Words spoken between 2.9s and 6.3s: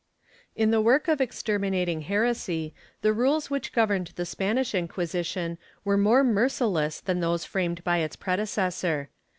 the rules which governed the Spanish Inquisition were more